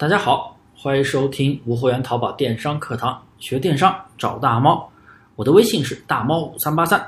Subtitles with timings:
[0.00, 4.90] 大家好，欢迎收听无货源淘宝电商课堂，学电商找大猫。
[5.36, 7.06] 我的微信是大猫五三八三。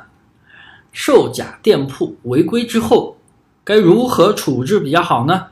[0.92, 3.16] 售假店铺违规之后，
[3.64, 5.46] 该如何处置比较好呢？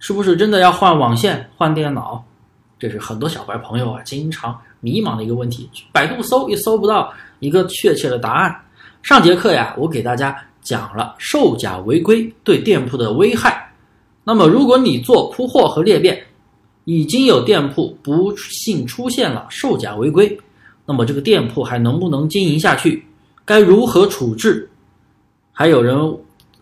[0.00, 2.20] 是不是真的要换网线、换电脑？
[2.80, 5.70] 这是很多小白朋友啊经常迷茫的一个问题。
[5.92, 8.60] 百度搜也搜不到一个确切的答案。
[9.04, 13.72] 上节课呀，我给大家讲了售假违规对店铺的危害。
[14.24, 16.20] 那么，如果你做铺货和裂变，
[16.84, 20.36] 已经有店铺不幸出现了售假违规，
[20.84, 23.04] 那么这个店铺还能不能经营下去？
[23.44, 24.68] 该如何处置？
[25.52, 26.18] 还有人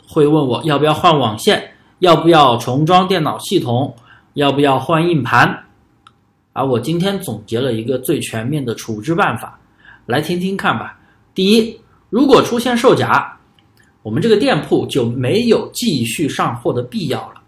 [0.06, 3.95] 会问我要不要换网线，要不要重装电脑系统，
[4.34, 5.64] 要不要换硬盘？
[6.52, 9.59] 而我今天总结了一个最全面的处置办法，
[10.06, 10.98] 来听听看吧。
[11.34, 11.78] 第一，
[12.11, 13.39] 如果出现售假，
[14.02, 17.40] 我们这个店铺就没有继续上货的必要了。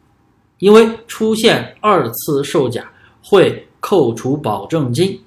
[0.62, 2.88] 因为出现二次售假
[3.20, 5.20] 会扣除保证金，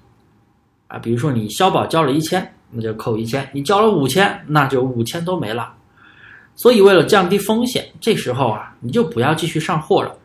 [0.88, 5.74] 啊，比如说你消保交了一千，那就扣一千；你交了五千，那就五千都没了。
[6.56, 10.18] 所以为了降低风险，这时候啊，你就不要继续上货了。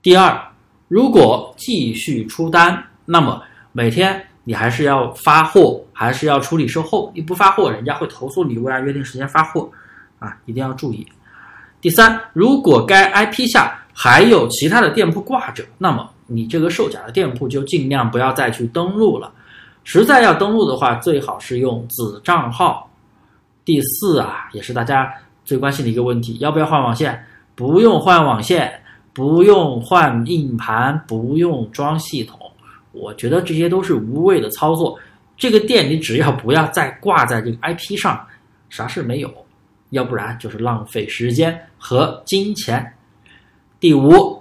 [0.00, 0.42] 第二，
[0.88, 7.12] 如果继续出单，那么每天你还是要发货，还是要处理售后。
[7.14, 9.70] 你不发货，人家会投诉你未按约定时间发货，
[10.18, 11.06] 啊，一定要注意。
[11.82, 19.32] 第三，如果该 IP 下还有其他的店铺挂着，那么你这个售假的店铺就尽量不要再去登录了。
[19.84, 22.88] 实在要登录的话，最好是用子账号。
[23.64, 25.12] 第四啊，也是大家
[25.44, 27.24] 最关心的一个问题，要不要换网线？
[27.54, 28.72] 不用换网线，
[29.12, 32.38] 不用换硬盘，不用装系统。
[32.92, 34.98] 我觉得这些都是无谓的操作。
[35.36, 38.26] 这个店你只要不要再挂在这个 IP 上，
[38.70, 39.32] 啥事没有。
[39.90, 42.92] 要不然就是浪费时间和金钱。
[43.82, 44.40] 第五，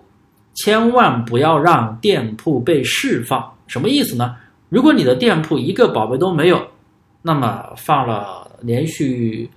[0.54, 3.52] 千万不要让店铺被释放。
[3.66, 4.36] 什么意思呢？
[4.70, 6.64] 如果你的店铺一个宝贝都没有，
[7.24, 9.50] 那么放了连续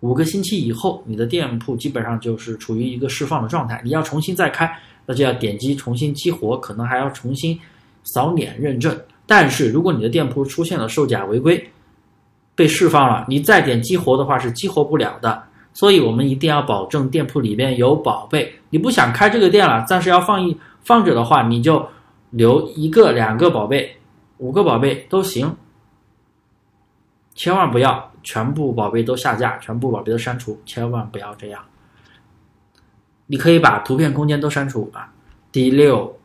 [0.00, 3.80] 五个星期以后，你的店铺基本上就是处于一个释放的状态。
[3.84, 4.68] 你要重新再开，
[5.06, 7.56] 那就要点击重新激活，可能还要重新
[8.02, 9.00] 扫脸认证。
[9.28, 11.70] 但是如果你的店铺出现了售假违规，
[12.56, 15.40] 被释放了，你再点激活的话是激活不了的。
[15.72, 18.52] 所以我们一定要保证店铺里边有宝贝。
[18.70, 21.86] 你不想开这个店了，暂时要放一放着的话，你就
[22.30, 23.96] 留一个、两个宝贝、
[24.38, 25.54] 五个宝贝都行。
[27.34, 31.62] 千万不要全部宝贝都下架，全部宝贝都删除，千万不要这样。
[33.26, 35.10] 你可以把图片空间都删除啊。
[35.52, 36.18] 第六，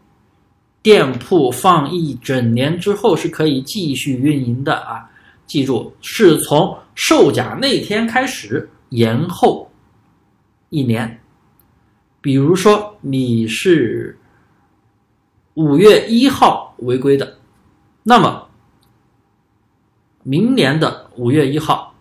[0.81, 5.09] 店铺放一整年之后是可以继续运营的啊。
[5.45, 8.67] 记住，是从售假那天开始。
[8.90, 9.69] 延后
[10.69, 11.19] 一年，
[12.22, 14.18] 比如说你是
[15.56, 17.38] 五月一号违规的，
[18.03, 18.47] 那么
[20.24, 21.94] 明年的五月一号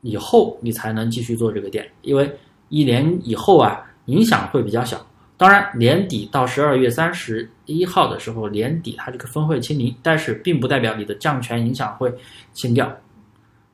[0.00, 2.38] 以后你才能继续做这个店，因为
[2.68, 5.04] 一年以后啊影响会比较小。
[5.36, 12.14] 当然年底到十二月三十一号的时候，年底它这个分会清零，但是并不代表你的降权影响会
[12.52, 12.94] 清掉，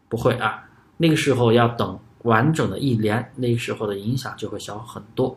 [0.08, 0.64] 不会啊，
[0.96, 1.98] 那个时候要等。
[2.22, 5.36] 完整的一年，那时候的影响就会小很多。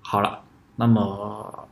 [0.00, 0.40] 好了，
[0.76, 1.68] 那么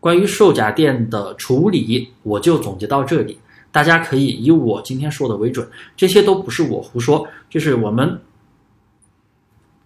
[0.00, 3.38] 关于售假店的处理，我就总结到这里。
[3.70, 8.20] 大家可以以我今天说的为准，这些都不是我胡说，就是我们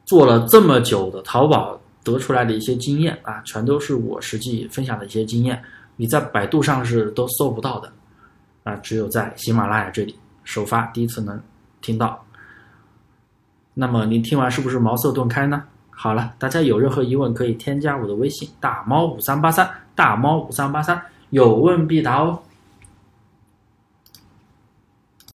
[0.04, 5.62] 做了这么久的淘宝得出来的一些经验啊，全都是我实际分享的一些经验。
[5.94, 7.92] 你在百度上是都搜不到的
[8.64, 11.40] 啊，只有在喜马拉雅这里首发，第一次能
[11.80, 12.25] 听到。
[13.78, 15.62] 那么您听完是不是茅塞顿开呢？
[15.90, 20.98] 好了，大家有任何疑问可以添加我的微信大猫五三八三大猫五三八三，
[21.28, 22.38] 有问必答哦。